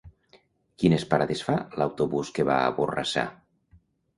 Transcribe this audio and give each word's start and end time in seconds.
Quines 0.83 1.05
parades 1.11 1.45
fa 1.49 1.57
l'autobús 1.81 2.33
que 2.39 2.49
va 2.51 2.59
a 2.63 2.75
Borrassà? 2.81 3.29